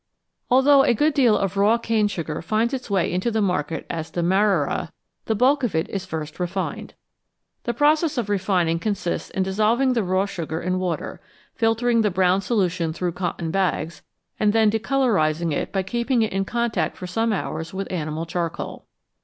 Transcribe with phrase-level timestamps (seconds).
[0.49, 4.09] Although a good deal of raw cane sugar finds its way into the market as"
[4.11, 4.91] Demarara,"
[5.25, 6.95] the bulk of it is first refined.
[7.65, 11.21] The process of refining consists in dis solving the raw sugar in water,
[11.53, 14.01] filtering the brown solution through cotton bags,
[14.39, 18.87] and then decolorising it by keeping it in contact for some hours with animal charcoal.